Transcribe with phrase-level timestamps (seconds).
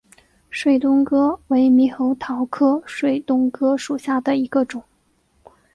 [0.49, 4.83] 水东哥为猕猴桃科水东哥属下的一个种。